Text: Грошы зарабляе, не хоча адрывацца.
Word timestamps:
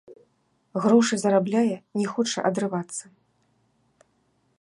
Грошы 0.85 1.15
зарабляе, 1.23 1.75
не 1.99 2.07
хоча 2.13 2.39
адрывацца. 2.49 3.05